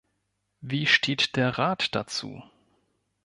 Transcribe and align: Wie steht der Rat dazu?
Wie 0.61 0.87
steht 0.87 1.35
der 1.35 1.59
Rat 1.59 1.93
dazu? 1.93 2.41